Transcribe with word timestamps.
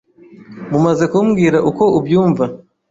Mumaze 0.71 1.05
kumbwira 1.11 1.57
uko 1.69 1.83
ubyumva. 1.97 2.43